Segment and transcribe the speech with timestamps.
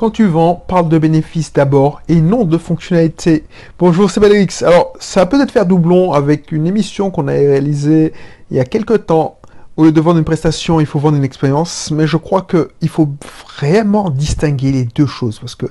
[0.00, 3.44] Quand tu vends, parle de bénéfices d'abord et non de fonctionnalités.
[3.78, 4.62] Bonjour, c'est Belrix.
[4.62, 8.14] Alors, ça va peut-être faire doublon avec une émission qu'on a réalisée
[8.50, 9.38] il y a quelques temps.
[9.76, 11.90] Au lieu de vendre une prestation, il faut vendre une expérience.
[11.90, 13.10] Mais je crois qu'il faut
[13.58, 15.38] vraiment distinguer les deux choses.
[15.38, 15.66] Parce que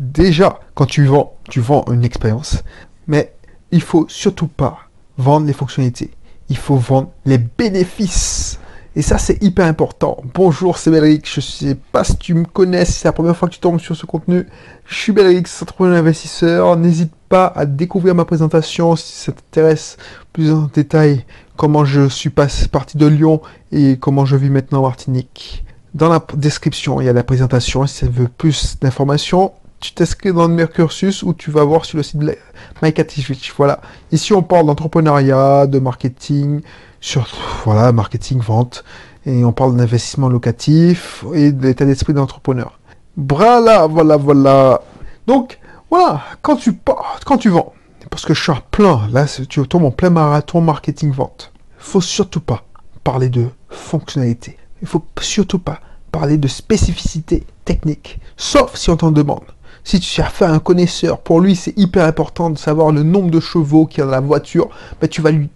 [0.00, 2.64] déjà, quand tu vends, tu vends une expérience.
[3.06, 3.34] Mais
[3.70, 4.78] il faut surtout pas
[5.16, 6.10] vendre les fonctionnalités.
[6.48, 8.58] Il faut vendre les bénéfices.
[8.98, 10.16] Et ça, c'est hyper important.
[10.32, 11.20] Bonjour, c'est Belrix.
[11.26, 13.78] Je sais pas si tu me connais, si c'est la première fois que tu tombes
[13.78, 14.46] sur ce contenu.
[14.86, 16.78] Je suis Belrix, entrepreneur investisseur.
[16.78, 19.98] N'hésite pas à découvrir ma présentation si ça t'intéresse
[20.32, 24.78] plus en détail comment je suis passé, parti de Lyon et comment je vis maintenant
[24.78, 25.62] en Martinique.
[25.92, 27.86] Dans la description, il y a la présentation.
[27.86, 31.98] Si tu veux plus d'informations, tu t'inscris dans le cursus où tu vas voir sur
[31.98, 32.34] le site de
[32.82, 33.52] MyCativich.
[33.58, 33.82] Voilà.
[34.10, 36.62] Ici, on parle d'entrepreneuriat, de marketing,
[37.00, 37.26] sur
[37.64, 38.84] voilà, marketing, vente,
[39.24, 42.78] et on parle d'investissement locatif et d'état d'esprit d'entrepreneur.
[43.16, 44.82] Voilà, voilà, voilà.
[45.26, 45.58] Donc,
[45.90, 46.78] voilà, quand tu
[47.24, 47.72] quand tu vends,
[48.10, 51.52] parce que je suis en plein, là, tu tombes en plein marathon marketing-vente.
[51.78, 52.64] Faut surtout pas
[53.04, 54.56] parler de fonctionnalité.
[54.82, 55.80] Il faut surtout pas
[56.12, 59.44] parler de spécificité technique, sauf si on t'en demande.
[59.84, 63.30] Si tu as fait un connaisseur, pour lui c'est hyper important de savoir le nombre
[63.30, 64.68] de chevaux qu'il y a dans la voiture,
[65.00, 65.48] ben, tu vas lui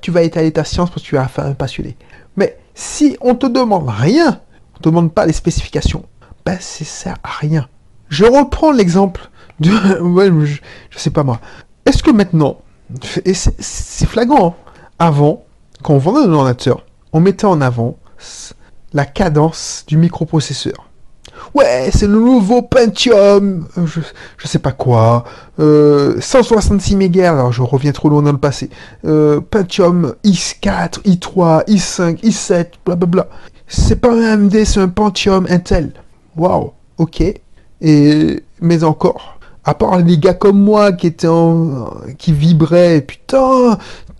[0.00, 1.96] tu, vas étaler ta science parce que tu as affaire un passionné.
[2.36, 4.40] Mais si on te demande rien,
[4.76, 6.04] on te demande pas les spécifications,
[6.44, 7.68] ben ça sert à rien.
[8.08, 9.70] Je reprends l'exemple de,
[10.46, 10.58] je,
[10.90, 11.40] je, sais pas moi.
[11.86, 12.58] Est-ce que maintenant,
[13.24, 15.44] et c'est flagrant, hein, avant,
[15.82, 17.96] quand on vendait un ordinateur, on mettait en avant
[18.92, 20.88] la cadence du microprocesseur
[21.54, 24.00] ouais, c'est le nouveau Pentium, euh, je,
[24.36, 25.24] je sais pas quoi,
[25.60, 28.70] euh, 166 MHz, alors je reviens trop loin dans le passé,
[29.04, 33.28] euh, Pentium i4, i3, i5, i7, blablabla.
[33.66, 35.92] C'est pas un AMD, c'est un Pentium Intel.
[36.36, 37.22] Waouh, ok.
[37.80, 43.78] Et, mais encore, à part les gars comme moi qui étaient en, qui vibraient, putain,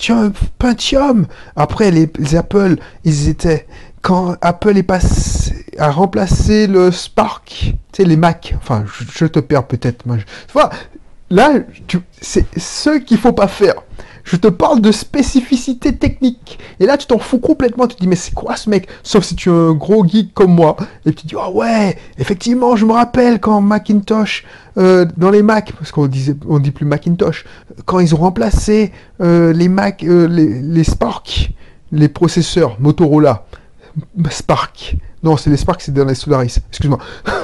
[0.08, 1.26] un Pentium.
[1.56, 3.66] Après, les, les Apple, ils étaient,
[4.02, 9.40] quand Apple est passé à remplacer le Spark, tu sais, les Mac, enfin, je, te
[9.40, 10.70] perds peut-être, tu vois,
[11.30, 11.54] là,
[12.20, 13.74] c'est ce qu'il faut pas faire.
[14.24, 16.58] Je te parle de spécificité technique.
[16.80, 17.86] Et là, tu t'en fous complètement.
[17.86, 18.88] Tu te dis, mais c'est quoi ce mec?
[19.02, 20.76] Sauf si tu es un gros geek comme moi.
[21.04, 24.46] Et tu te dis, oh ouais, effectivement, je me rappelle quand Macintosh,
[24.78, 27.44] euh, dans les Mac, parce qu'on disait, on dit plus Macintosh,
[27.84, 31.52] quand ils ont remplacé euh, les Mac, euh, les Spark,
[31.92, 33.44] les processeurs Motorola,
[34.30, 34.96] Spark.
[35.24, 36.58] Non, c'est les Spark, c'est dans les Solaris.
[36.68, 36.98] Excuse-moi.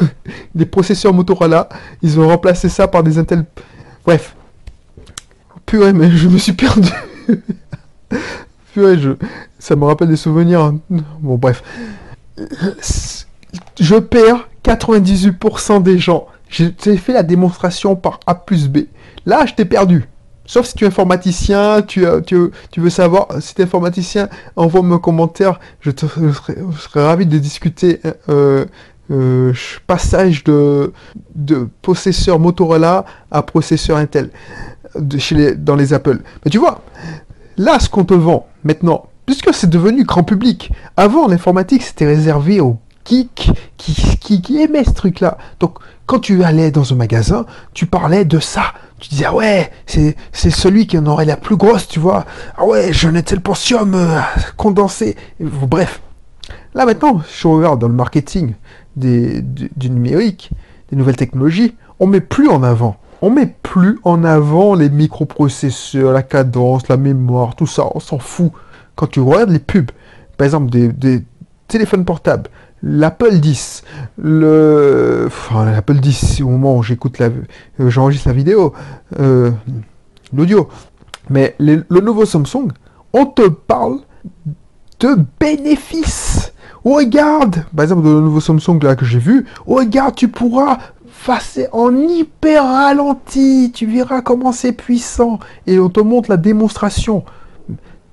[0.55, 1.67] les processeurs Motorola,
[2.03, 3.47] ils ont remplacé ça par des Intel.
[4.05, 4.37] Bref.
[5.65, 6.91] Purée, mais je me suis perdu.
[8.75, 9.13] Purée, je...
[9.59, 10.61] ça me rappelle des souvenirs.
[10.61, 10.79] Hein.
[11.21, 11.63] Bon, bref.
[13.79, 16.27] Je perds 98% des gens.
[16.51, 18.81] J'ai fait la démonstration par A plus B.
[19.25, 20.07] Là, je t'ai perdu.
[20.51, 24.97] Sauf si tu es informaticien, tu, tu, tu veux savoir, si tu es informaticien, envoie-moi
[24.97, 28.65] un commentaire, je, serais, ravi de discuter euh,
[29.13, 29.53] euh,
[29.87, 30.93] passage de,
[31.37, 34.31] de processeur Motorola à processeur Intel
[35.19, 36.19] chez les, dans les Apple.
[36.45, 36.83] Mais tu vois,
[37.57, 42.59] là, ce qu'on te vend maintenant, puisque c'est devenu grand public, avant l'informatique c'était réservé
[42.61, 45.39] aux geeks qui, qui, qui aimaient ce truc-là.
[45.61, 49.71] Donc, quand tu allais dans un magasin, tu parlais de ça tu disais, ah ouais,
[49.87, 52.27] c'est, celui qui en aurait la plus grosse, tu vois.
[52.57, 54.21] Ah ouais, je n'étais le pensium euh,
[54.57, 55.17] condensé.
[55.41, 56.01] Bref.
[56.75, 58.55] Là maintenant, je regarde dans le marketing
[58.97, 60.51] des, du, numérique,
[60.91, 62.97] des nouvelles technologies, on met plus en avant.
[63.23, 67.85] On met plus en avant les microprocesseurs, la cadence, la mémoire, tout ça.
[67.95, 68.53] On s'en fout.
[68.95, 69.91] Quand tu regardes les pubs,
[70.37, 71.25] par exemple des
[71.69, 72.51] téléphones portables,
[72.83, 73.83] l'Apple 10,
[74.19, 78.73] le, enfin, l'Apple 10, au moment où j'écoute la, euh, j'enregistre la vidéo,
[79.19, 79.51] euh,
[80.33, 80.69] l'audio,
[81.29, 82.69] mais le nouveau Samsung,
[83.13, 84.01] on te parle
[85.01, 86.53] de bénéfices.
[86.85, 90.79] Oh, regarde, par exemple, le nouveau Samsung là que j'ai vu, oh, regarde, tu pourras
[91.27, 97.25] passer en hyper ralenti, tu verras comment c'est puissant, et on te montre la démonstration.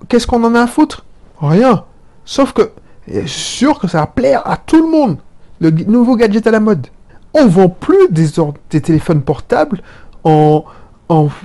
[0.10, 1.06] Qu'est-ce qu'on en a à foutre?
[1.40, 1.86] Rien.
[2.26, 2.72] Sauf que
[3.08, 5.18] et sûr que ça va plaire à tout le monde.
[5.60, 6.88] Le nouveau gadget à la mode.
[7.34, 8.28] On vend plus des,
[8.70, 9.82] des téléphones portables
[10.24, 10.64] en,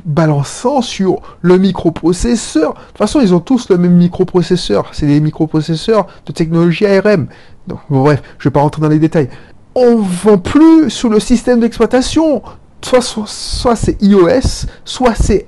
[0.04, 2.74] balançant sur le microprocesseur.
[2.74, 4.90] De toute façon, ils ont tous le même microprocesseur.
[4.92, 7.26] C'est des microprocesseurs de technologie ARM.
[7.68, 9.28] Donc, bref, je vais pas rentrer dans les détails.
[9.74, 12.42] On vend plus sur le système d'exploitation.
[12.82, 15.46] Soit c'est iOS, soit c'est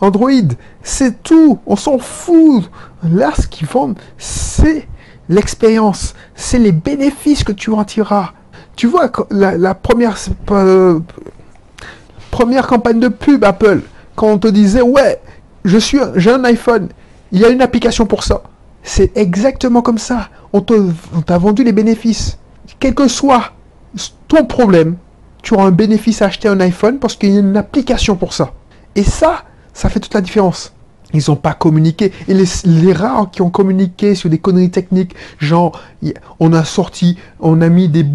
[0.00, 0.30] Android.
[0.82, 1.58] C'est tout.
[1.66, 2.70] On s'en fout.
[3.02, 4.88] Là, ce qu'ils vendent, c'est
[5.30, 8.32] l'expérience, c'est les bénéfices que tu en tireras.
[8.76, 10.18] Tu vois, la, première,
[10.50, 11.00] euh,
[12.30, 13.80] première campagne de pub Apple,
[14.16, 15.20] quand on te disait, ouais,
[15.64, 16.88] je suis, j'ai un iPhone,
[17.32, 18.42] il y a une application pour ça.
[18.82, 20.28] C'est exactement comme ça.
[20.52, 22.38] On t'a vendu les bénéfices.
[22.80, 23.52] Quel que soit
[24.26, 24.96] ton problème,
[25.42, 28.32] tu auras un bénéfice à acheter un iPhone parce qu'il y a une application pour
[28.32, 28.52] ça.
[28.96, 29.44] Et ça,
[29.74, 30.72] ça fait toute la différence.
[31.12, 32.12] Ils n'ont pas communiqué.
[32.28, 35.80] Et les, rares qui ont communiqué sur des conneries techniques, genre,
[36.38, 38.06] on a sorti, on a mis des,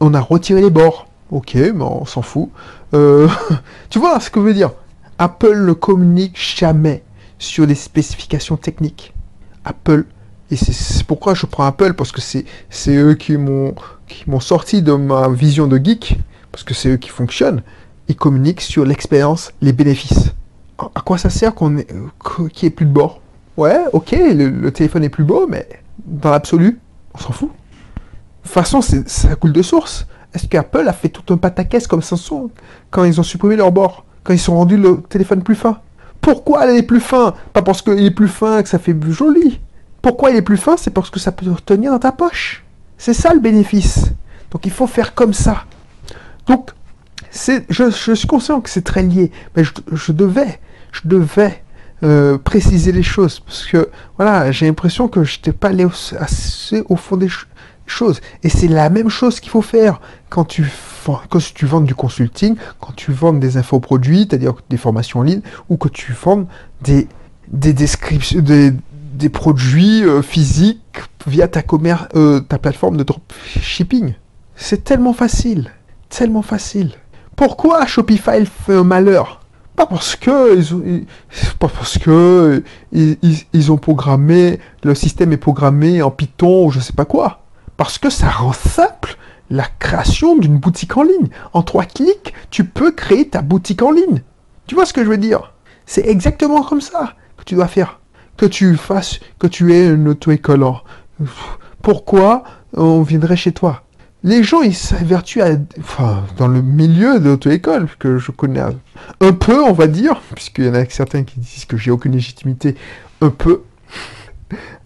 [0.00, 1.06] on a retiré les bords.
[1.30, 2.50] Ok, mais on s'en fout.
[2.94, 3.28] Euh,
[3.90, 4.72] tu vois ce que je veux dire?
[5.18, 7.02] Apple ne communique jamais
[7.38, 9.12] sur les spécifications techniques.
[9.64, 10.06] Apple,
[10.50, 12.44] et c'est pourquoi je prends Apple, parce que c'est
[12.88, 13.74] eux qui m'ont
[14.40, 16.18] sorti de ma vision de geek,
[16.50, 17.62] parce que c'est eux qui fonctionnent,
[18.08, 20.32] ils communiquent sur l'expérience, les bénéfices.
[20.94, 23.20] À quoi ça sert qu'on ait, qu'il n'y ait plus de bord?
[23.56, 25.68] Ouais, ok, le, téléphone est plus beau, mais
[26.04, 26.80] dans l'absolu,
[27.14, 27.50] on s'en fout.
[27.50, 28.02] De
[28.44, 30.06] toute façon, ça coule de source.
[30.34, 32.50] Est-ce qu'Apple a fait tout un pataquès comme Samsung
[32.90, 35.78] quand ils ont supprimé leur bord Quand ils sont rendus le téléphone plus fin?
[36.20, 37.34] Pourquoi il est plus fin?
[37.52, 39.60] Pas parce qu'il est plus fin que ça fait plus joli.
[40.02, 40.76] Pourquoi il est plus fin?
[40.76, 42.64] C'est parce que ça peut tenir dans ta poche.
[42.96, 44.06] C'est ça le bénéfice.
[44.50, 45.64] Donc il faut faire comme ça.
[46.46, 46.70] Donc,
[47.32, 50.58] je, suis conscient que c'est très lié, mais je, devais,
[50.92, 51.62] je devais
[52.02, 55.86] euh, préciser les choses parce que voilà, j'ai l'impression que je n'étais pas allé
[56.18, 57.28] assez au fond des
[57.86, 58.20] choses.
[58.42, 60.70] Et c'est la même chose qu'il faut faire quand tu
[61.30, 65.40] quand tu vends du consulting, quand tu vends des infoproduits, c'est-à-dire des formations en ligne,
[65.68, 66.46] ou que tu vends
[66.82, 67.08] des,
[67.48, 68.72] des descriptions, des,
[69.20, 70.78] des produits euh, physiques
[71.26, 74.14] via ta, commerce, euh, ta plateforme de dropshipping.
[74.56, 75.70] C'est tellement facile,
[76.08, 76.92] tellement facile.
[77.36, 79.39] Pourquoi Shopify fait un malheur?
[79.80, 80.82] Pas parce que ils ont,
[81.58, 82.62] pas parce que
[82.92, 87.44] ils, ont programmé, le système est programmé en Python ou je sais pas quoi.
[87.78, 89.16] Parce que ça rend simple
[89.48, 91.30] la création d'une boutique en ligne.
[91.54, 94.22] En trois clics, tu peux créer ta boutique en ligne.
[94.66, 95.54] Tu vois ce que je veux dire?
[95.86, 98.00] C'est exactement comme ça que tu dois faire.
[98.36, 100.62] Que tu fasses, que tu aies une auto-école.
[101.80, 102.44] Pourquoi
[102.76, 103.84] on viendrait chez toi?
[104.22, 108.60] Les gens, ils s'évertuent à, enfin, dans le milieu de l'auto-école, que je connais
[109.20, 112.12] un peu, on va dire, puisqu'il y en a certains qui disent que j'ai aucune
[112.12, 112.76] légitimité,
[113.22, 113.62] un peu.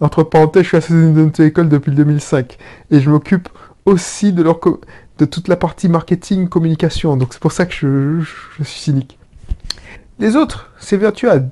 [0.00, 2.58] Entre parenthèses, je suis associé d'une auto-école depuis 2005
[2.90, 3.48] et je m'occupe
[3.86, 7.16] aussi de, de toute la partie marketing, communication.
[7.16, 8.24] Donc c'est pour ça que je,
[8.62, 9.18] suis cynique.
[10.18, 11.42] Les autres s'évertuent à,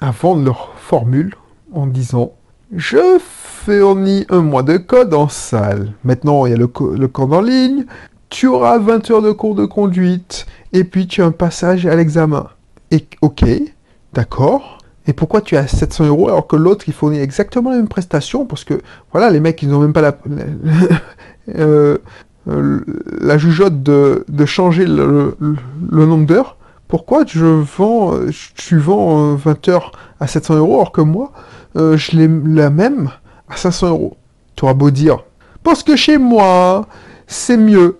[0.00, 1.34] à vendre leur formule
[1.72, 2.32] en disant
[2.74, 5.92] je fournis un mois de code en salle.
[6.04, 7.84] Maintenant, il y a le, le code en ligne.
[8.28, 10.46] Tu auras 20 heures de cours de conduite.
[10.72, 12.48] Et puis, tu as un passage à l'examen.
[12.90, 13.44] Et ok,
[14.12, 14.78] d'accord.
[15.06, 18.44] Et pourquoi tu as 700 euros alors que l'autre, il fournit exactement la même prestation?
[18.44, 18.74] Parce que,
[19.12, 20.16] voilà, les mecs, ils n'ont même pas la,
[21.56, 21.98] euh,
[22.48, 22.80] euh,
[23.20, 25.36] la jugeote de, changer le,
[25.90, 26.56] nombre d'heures,
[26.88, 28.14] pourquoi je vends,
[28.54, 31.32] tu vends 20 heures à 700 euros alors que moi,
[31.76, 33.10] euh, je l'ai la même
[33.48, 34.16] à 500 euros
[34.56, 35.24] Tu beau dire,
[35.62, 36.86] parce que chez moi,
[37.26, 37.98] c'est mieux.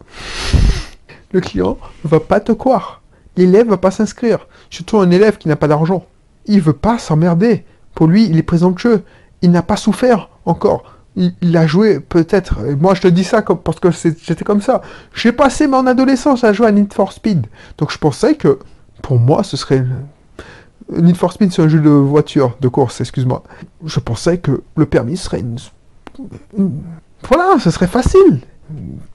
[1.32, 3.02] Le client va pas te croire.
[3.36, 4.46] L'élève va pas s'inscrire.
[4.70, 6.06] Surtout un élève qui n'a pas d'argent.
[6.46, 7.64] Il veut pas s'emmerder.
[7.94, 9.02] Pour lui, il est jeu.
[9.42, 12.60] Il n'a pas souffert encore il, a joué peut-être.
[12.78, 14.82] Moi, je te dis ça parce que j'étais comme ça.
[15.14, 17.46] J'ai passé mon adolescence à jouer à Need for Speed.
[17.78, 18.58] Donc, je pensais que
[19.02, 19.84] pour moi, ce serait.
[20.90, 23.42] Need for Speed, c'est un jeu de voiture, de course, excuse-moi.
[23.84, 25.58] Je pensais que le permis serait une...
[27.28, 28.40] Voilà, ce serait facile.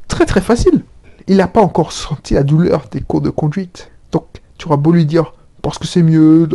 [0.07, 0.83] Très très facile.
[1.27, 3.91] Il n'a pas encore senti la douleur des cours de conduite.
[4.11, 4.25] Donc,
[4.57, 6.47] tu auras beau lui dire, parce que c'est mieux.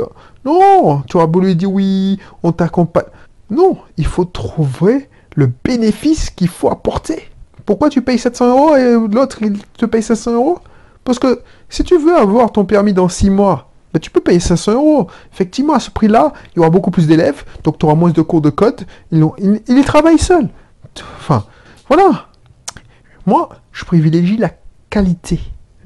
[0.45, 3.05] Non, tu auras beau lui dire oui, on t'accompagne.
[3.51, 7.31] Non, il faut trouver le bénéfice qu'il faut apporter.
[7.65, 10.59] Pourquoi tu payes 700 euros et l'autre il te paye 500 euros?
[11.05, 14.73] Parce que si tu veux avoir ton permis dans 6 mois, tu peux payer 500
[14.73, 15.09] euros.
[15.33, 18.23] Effectivement, à ce prix-là, il y aura beaucoup plus d'élèves, donc tu auras moins de
[18.23, 18.87] cours de code.
[19.13, 19.25] Ils,
[19.69, 20.49] ils, travaillent seuls.
[21.19, 21.45] Enfin,
[21.89, 22.27] voilà.
[23.27, 24.51] Moi, je privilégie la
[24.91, 25.41] qualité.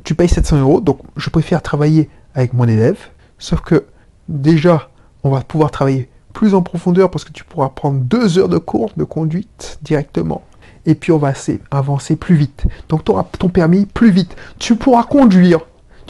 [0.05, 2.99] Tu payes 700 euros, donc je préfère travailler avec mon élève.
[3.39, 3.87] Sauf que
[4.29, 4.91] déjà,
[5.25, 8.59] on va pouvoir travailler plus en profondeur parce que tu pourras prendre deux heures de
[8.59, 10.43] cours de conduite directement.
[10.87, 11.33] Et puis on va
[11.71, 12.65] avancer plus vite.
[12.89, 14.37] Donc tu auras ton permis plus vite.
[14.59, 15.61] Tu pourras conduire.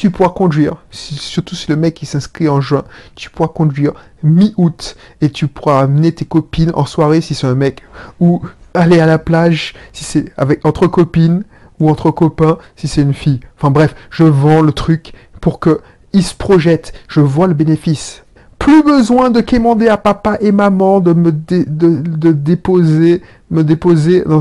[0.00, 0.76] Tu pourras conduire.
[0.90, 2.84] Surtout si le mec il s'inscrit en juin.
[3.16, 3.92] Tu pourras conduire
[4.22, 4.96] mi-août.
[5.20, 7.82] Et tu pourras amener tes copines en soirée si c'est un mec.
[8.18, 8.40] Ou
[8.72, 11.44] aller à la plage si c'est avec entre copines.
[11.80, 13.40] Ou entre copains si c'est une fille.
[13.58, 15.82] Enfin bref, je vends le truc pour que
[16.14, 16.94] il se projette.
[17.06, 18.24] Je vois le bénéfice.
[18.58, 24.40] Plus besoin de quémander à papa et maman de me de, déposer, me déposer dans,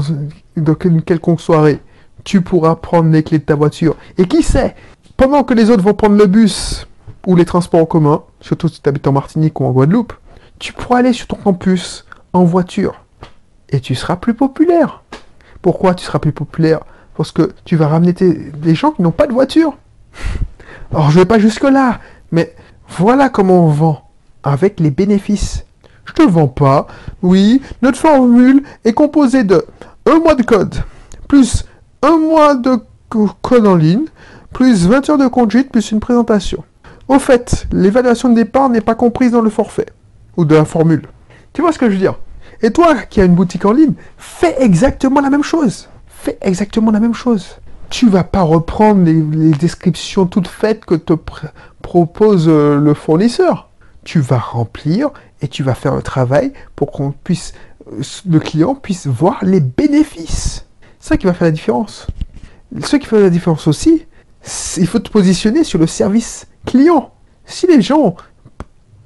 [0.86, 1.82] une quelconque soirée.
[2.24, 3.98] tu pourras prendre les clés de ta voiture.
[4.18, 4.76] Et qui sait,
[5.20, 6.88] pendant que les autres vont prendre le bus
[7.28, 10.14] ou les transports en commun, surtout si tu habites en Martinique ou en Guadeloupe,
[10.60, 13.04] tu pourras aller sur ton campus en voiture.
[13.68, 15.04] Et tu seras plus populaire.
[15.62, 16.80] Pourquoi tu seras plus populaire?
[17.18, 19.78] Parce que tu vas ramener des gens qui n'ont pas de voiture.
[20.94, 22.00] Alors je vais pas jusque là,
[22.32, 22.56] mais
[22.88, 24.10] voilà comment on vend
[24.44, 25.66] avec les bénéfices.
[26.06, 26.88] Je te vends pas.
[27.22, 29.66] Oui, notre formule est composée de
[30.06, 30.76] un mois de code,
[31.28, 31.66] plus
[32.04, 32.78] un mois de
[33.10, 34.06] code en ligne,
[34.54, 36.64] plus 20 heures de conduite, plus une présentation.
[37.08, 39.88] Au fait, l'évaluation de départ n'est pas comprise dans le forfait
[40.38, 41.08] ou de la formule.
[41.54, 42.20] Tu vois ce que je veux dire?
[42.62, 45.90] Et toi qui as une boutique en ligne, fais exactement la même chose.
[46.08, 47.58] Fais exactement la même chose.
[47.90, 51.14] Tu vas pas reprendre les, descriptions toutes faites que te
[51.82, 53.70] propose euh, le fournisseur.
[54.04, 55.10] Tu vas remplir
[55.42, 57.54] et tu vas faire le travail pour qu'on puisse,
[57.92, 60.66] euh, le client puisse voir les bénéfices.
[61.00, 62.08] C'est ça qui va faire la différence.
[62.84, 64.06] Ce qui fait la différence aussi,
[64.78, 67.12] il faut te positionner sur le service client.
[67.46, 68.16] Si les gens,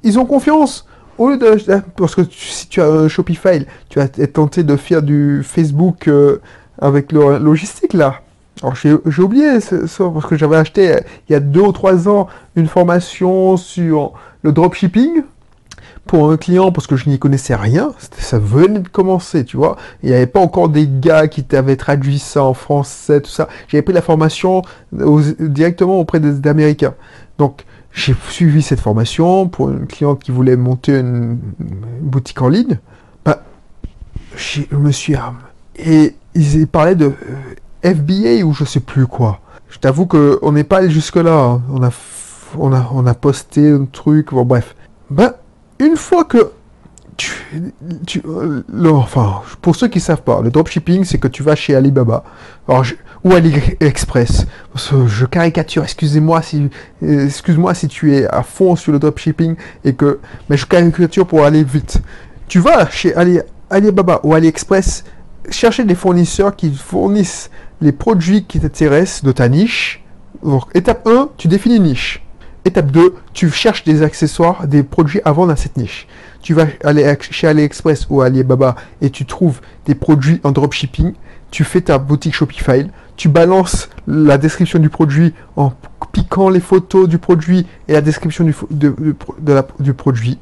[0.04, 0.86] ils ont confiance,
[1.18, 1.58] au lieu de,
[1.96, 6.42] parce que si tu as un Shopify, tu être tenté de faire du Facebook euh,
[6.80, 8.22] avec le logistique là.
[8.62, 10.96] Alors j'ai oublié ça parce que j'avais acheté
[11.28, 15.24] il y a deux ou trois ans une formation sur le dropshipping
[16.06, 17.94] pour un client parce que je n'y connaissais rien.
[18.18, 19.78] Ça venait de commencer, tu vois.
[20.02, 23.48] Il n'y avait pas encore des gars qui t'avaient traduit ça en français, tout ça.
[23.68, 26.94] J'avais pris la formation directement auprès des, Américains.
[27.38, 31.40] Donc, j'ai suivi cette formation pour une cliente qui voulait monter une,
[32.02, 32.80] boutique en ligne.
[33.24, 33.44] Bah,
[34.36, 35.16] je me suis...
[35.78, 37.14] Et ils parlaient de
[37.84, 39.40] euh, FBA ou je sais plus quoi.
[39.70, 41.34] Je t'avoue qu'on n'est pas allé jusque-là.
[41.34, 41.62] Hein.
[41.72, 41.90] On, a,
[42.60, 44.76] on, a, on a posté un truc, bon bref.
[45.10, 45.34] Ben,
[45.86, 46.52] une fois que
[47.16, 48.22] tu,
[49.62, 52.24] pour ceux qui savent pas, le dropshipping, c'est que tu vas chez Alibaba
[53.24, 54.48] ou AliExpress.
[54.76, 56.70] Je caricature, excusez-moi si,
[57.04, 61.28] euh, excuse-moi si tu es à fond sur le dropshipping et que, mais je caricature
[61.28, 62.02] pour aller vite.
[62.48, 65.04] Tu vas chez Ali, Alibaba ou AliExpress
[65.50, 67.50] chercher des fournisseurs qui fournissent
[67.82, 70.04] les produits qui t'intéressent de ta niche.
[70.44, 72.24] Donc, étape 1, tu définis une niche.
[72.66, 76.08] Étape 2, tu cherches des accessoires, des produits à vendre à cette niche.
[76.42, 81.14] Tu vas aller chez AliExpress ou Alibaba et tu trouves des produits en dropshipping.
[81.52, 82.88] Tu fais ta boutique Shopify.
[83.18, 85.74] Tu balances la description du produit en
[86.14, 88.56] piquant les photos du produit et la description du,
[89.80, 90.40] du produit.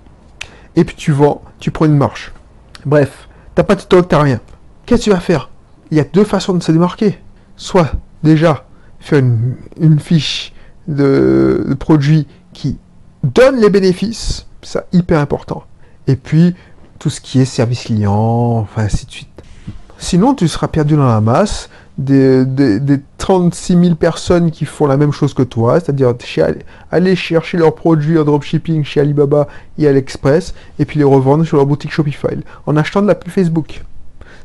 [0.76, 2.32] Et puis tu vends, tu prends une marche.
[2.86, 4.40] Bref, t'as pas de stock, t'as rien.
[4.86, 5.50] Qu'est-ce que tu vas faire?
[5.90, 7.18] Il y a deux façons de se démarquer.
[7.58, 7.92] Soit
[8.24, 8.66] déjà
[9.00, 10.54] faire une fiche
[10.88, 12.78] de, produits qui
[13.24, 15.64] donnent les bénéfices, ça hyper important.
[16.08, 16.56] Et puis
[17.00, 19.28] tout ce qui est service client, enfin ainsi de suite.
[19.98, 24.98] Sinon, tu seras perdu dans la masse des, des, 36 000 personnes qui font la
[24.98, 26.14] même chose que toi, c'est-à-dire
[26.92, 29.48] aller chercher leurs produits en dropshipping chez Alibaba
[29.78, 33.32] et AliExpress, et puis les revendre sur leur boutique Shopify, en achetant de la pub
[33.32, 33.84] Facebook.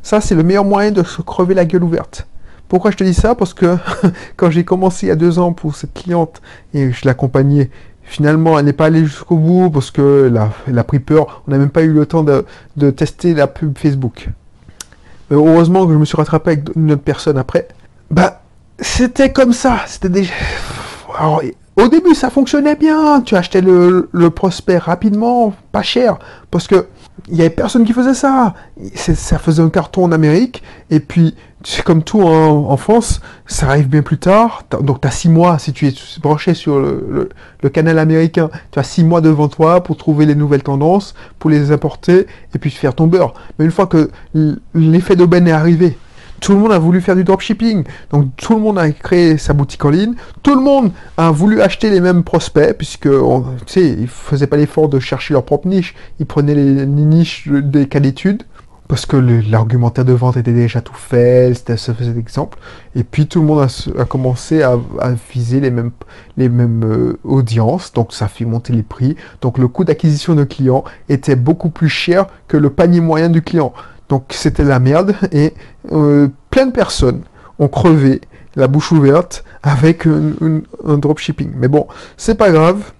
[0.03, 2.27] Ça, c'est le meilleur moyen de se crever la gueule ouverte.
[2.67, 3.35] Pourquoi je te dis ça?
[3.35, 3.77] Parce que
[4.35, 6.41] quand j'ai commencé il y a deux ans pour cette cliente
[6.73, 7.69] et je l'accompagnais,
[8.03, 10.31] finalement elle n'est pas allée jusqu'au bout parce que
[10.67, 11.43] elle a, pris peur.
[11.47, 14.29] On n'a même pas eu le temps de, tester la pub Facebook.
[15.29, 17.67] Mais heureusement que je me suis rattrapé avec une autre personne après.
[18.11, 18.41] Bah,
[18.79, 19.81] c'était comme ça.
[19.87, 20.33] C'était déjà.
[21.77, 23.21] Au début, ça fonctionnait bien.
[23.21, 26.17] Tu achetais le, le prospect rapidement, pas cher,
[26.49, 26.87] parce que
[27.29, 28.53] il y avait personne qui faisait ça.
[28.95, 33.87] Ça faisait un carton en Amérique, et puis c'est comme tout en, France, ça arrive
[33.87, 34.63] bien plus tard.
[34.81, 37.29] Donc tu six mois, si tu es branché sur le,
[37.73, 41.71] canal américain, tu as six mois devant toi pour trouver les nouvelles tendances, pour les
[41.71, 43.33] importer, et puis faire ton beurre.
[43.57, 44.11] Mais une fois que
[44.73, 45.97] l'effet d'aubaine est arrivé,
[46.39, 47.83] tout le monde a voulu faire du dropshipping.
[48.11, 50.13] Donc tout le monde a créé sa boutique en ligne.
[50.43, 54.57] Tout le monde a voulu acheter les mêmes prospects, puisque tu sais, ils faisaient pas
[54.57, 55.95] l'effort de chercher leur propre niche.
[56.19, 58.43] Ils prenaient les niches des cas d'études.
[58.87, 62.57] Parce que l'argumentaire de vente était déjà tout fait, c'était ce faisait exemple.
[62.95, 63.67] Et puis tout le monde
[63.97, 64.77] a, commencé à,
[65.33, 65.91] viser les mêmes,
[66.37, 69.17] les mêmes euh, audiences, donc ça fait monter les prix.
[69.41, 73.41] Donc le coût d'acquisition de clients était beaucoup plus cher que le panier moyen du
[73.41, 73.73] client.
[74.07, 75.53] Donc c'était la merde et
[75.91, 77.21] euh, plein de personnes
[77.59, 78.21] ont crevé
[78.55, 81.51] la bouche ouverte avec un, dropshipping.
[81.55, 82.91] Mais bon, c'est pas grave.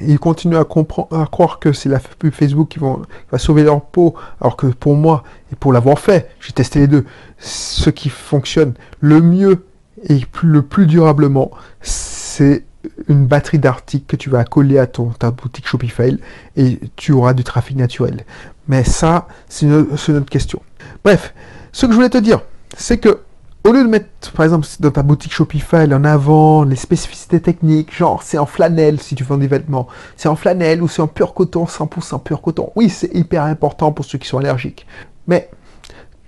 [0.00, 4.14] Ils continuent à, à croire que c'est la pub Facebook qui, va sauver leur peau,
[4.40, 7.04] alors que pour moi, et pour l'avoir fait, j'ai testé les deux,
[7.38, 9.64] ce qui fonctionne le mieux
[10.08, 12.64] et le plus durablement, c'est
[13.08, 16.18] une batterie d'articles que tu vas coller à ton, ta boutique Shopify
[16.56, 18.24] et tu auras du trafic naturel.
[18.68, 20.60] Mais ça, c'est une, autre question.
[21.04, 21.34] Bref,
[21.72, 22.40] ce que je voulais te dire,
[22.76, 23.20] c'est que
[23.64, 27.94] au lieu de mettre, par exemple, dans ta boutique Shopify en avant les spécificités techniques,
[27.94, 31.06] genre c'est en flanelle si tu vends des vêtements, c'est en flanelle ou c'est en
[31.06, 32.70] pur coton, 100% pur coton.
[32.74, 34.86] Oui, c'est hyper important pour ceux qui sont allergiques.
[35.28, 35.48] Mais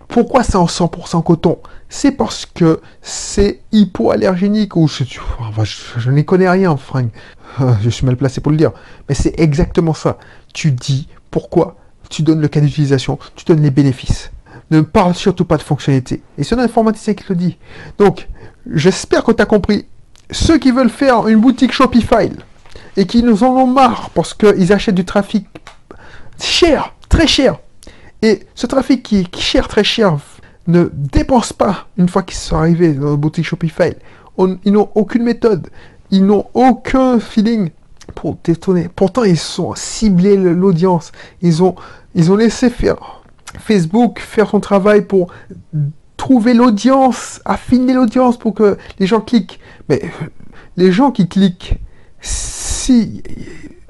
[0.06, 1.58] pourquoi c'est en 100% coton?
[1.88, 5.20] C'est parce que c'est hypoallergénique ou je, je,
[5.96, 7.10] je n'y connais rien, Frank.
[7.82, 8.72] Je suis mal placé pour le dire.
[9.08, 10.18] Mais c'est exactement ça.
[10.52, 11.76] Tu dis pourquoi,
[12.10, 14.30] tu donnes le cas d'utilisation, tu donnes les bénéfices
[14.75, 16.23] ne parle surtout pas de fonctionnalité.
[16.38, 17.59] Et c'est un informaticien qui le dit.
[17.99, 18.28] Donc,
[18.73, 19.87] j'espère que tu as compris.
[20.31, 22.31] Ceux qui veulent faire une boutique Shopify
[22.97, 25.47] et qui nous en ont marre parce qu'ils achètent du trafic
[26.40, 27.59] cher, très cher,
[28.23, 30.16] et ce trafic qui est cher, très cher,
[30.66, 33.93] ne dépense pas une fois qu'ils sont arrivés dans la boutique Shopify.
[34.38, 35.69] ils n'ont aucune méthode,
[36.11, 37.71] ils n'ont aucun feeling
[38.14, 38.88] pour détonner.
[38.95, 41.12] Pourtant, ils sont ciblés l'audience.
[41.43, 41.75] Ils ont,
[42.14, 43.24] ils ont laissé faire
[43.58, 45.32] Facebook faire son travail pour
[46.16, 49.61] trouver l'audience, affiner l'audience pour que les gens cliquent.
[49.88, 50.02] Mais
[50.76, 51.76] les gens qui cliquent,
[52.20, 53.23] si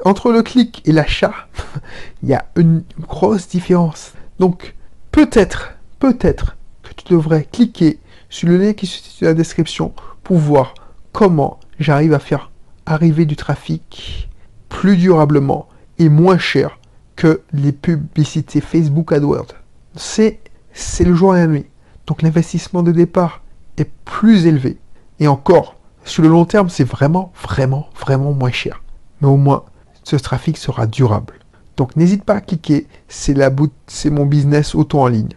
[0.04, 1.34] entre le clic et l'achat,
[2.22, 4.12] il y a une grosse différence.
[4.38, 4.74] Donc
[5.12, 9.92] peut-être, peut-être que tu devrais cliquer sur le lien qui se situe dans la description
[10.22, 10.74] pour voir
[11.12, 12.50] comment j'arrive à faire
[12.86, 14.28] arriver du trafic
[14.68, 15.68] plus durablement
[15.98, 16.78] et moins cher
[17.16, 19.54] que les publicités Facebook AdWords.
[19.96, 20.40] C'est,
[20.72, 21.66] c'est le jour et la nuit.
[22.06, 23.42] Donc l'investissement de départ
[23.76, 24.78] est plus élevé.
[25.20, 28.82] Et encore, sur le long terme, c'est vraiment, vraiment, vraiment moins cher.
[29.20, 29.64] Mais au moins,
[30.02, 31.34] ce trafic sera durable.
[31.76, 35.34] Donc n'hésite pas à cliquer, c'est la bout, c'est mon business auto en ligne.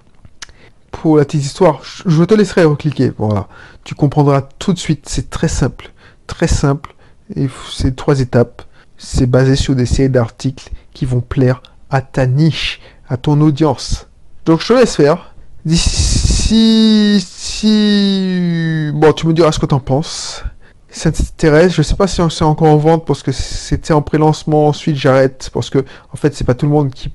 [0.91, 3.11] Pour la petite histoire, je te laisserai recliquer.
[3.17, 3.47] Voilà,
[3.83, 5.07] tu comprendras tout de suite.
[5.07, 5.91] C'est très simple,
[6.25, 6.95] très simple.
[7.35, 8.63] Et c'est trois étapes.
[8.97, 14.07] C'est basé sur des séries d'articles qui vont plaire à ta niche, à ton audience.
[14.45, 15.35] Donc je te laisse faire.
[15.65, 20.43] D'ici, si, bon, tu me diras ce que t'en penses.
[20.89, 24.01] Si ça t'intéresse, je sais pas si c'est encore en vente parce que c'était en
[24.01, 24.67] pré-lancement.
[24.67, 25.79] Ensuite, j'arrête parce que,
[26.13, 27.11] en fait, c'est pas tout le monde qui.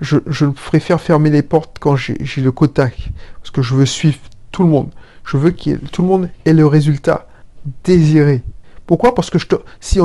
[0.00, 2.88] Je, je préfère fermer les portes quand j'ai le quota
[3.38, 4.18] parce que je veux suivre
[4.52, 4.90] tout le monde.
[5.24, 7.26] Je veux que tout le monde ait le résultat
[7.84, 8.42] désiré.
[8.86, 9.14] Pourquoi?
[9.14, 9.38] Parce que
[9.80, 9.98] si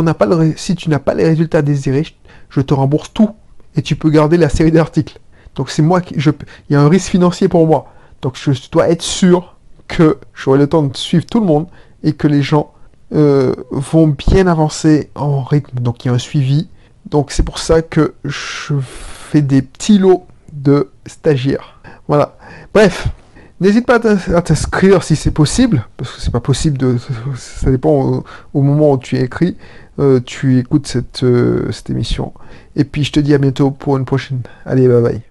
[0.75, 2.07] tu n'as pas les résultats désirés,
[2.49, 3.31] je te rembourse tout
[3.75, 5.19] et tu peux garder la série d'articles.
[5.55, 7.93] Donc c'est moi qui, il y a un risque financier pour moi.
[8.21, 9.55] Donc je dois être sûr
[9.87, 11.67] que j'aurai le temps de suivre tout le monde
[12.03, 12.71] et que les gens
[13.13, 15.79] euh, vont bien avancer en rythme.
[15.79, 16.69] Donc il y a un suivi.
[17.09, 21.79] Donc c'est pour ça que je fais des petits lots de stagiaires.
[22.07, 22.37] Voilà.
[22.73, 23.07] Bref,
[23.61, 26.97] n'hésite pas à t'inscrire si c'est possible, parce que c'est pas possible de.
[27.37, 29.55] Ça dépend au, moment où tu écris,
[29.99, 32.33] euh, tu écoutes cette, euh, cette émission.
[32.75, 34.41] Et puis je te dis à bientôt pour une prochaine.
[34.65, 35.30] Allez, bye bye.